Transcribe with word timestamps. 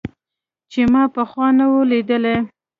چې 0.71 0.81
ما 0.93 1.03
پخوا 1.15 1.47
نه 1.57 1.65
و 1.71 1.75
ليدلى. 1.89 2.35